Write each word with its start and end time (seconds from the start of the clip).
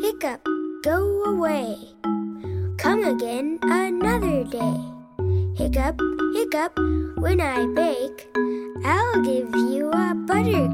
Hiccup, 0.00 0.46
go 0.82 1.24
away. 1.24 1.76
Come 2.78 3.04
again 3.04 3.58
another 3.62 4.44
day. 4.44 4.80
Hiccup, 5.56 6.00
hiccup, 6.34 6.76
when 7.16 7.40
I 7.40 7.64
bake, 7.74 8.28
I'll 8.84 9.22
give 9.22 9.48
you 9.54 9.90
a 9.92 10.14
butter 10.14 10.68